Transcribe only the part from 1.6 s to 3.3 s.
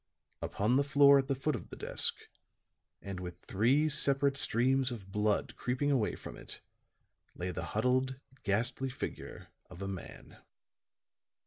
the desk, and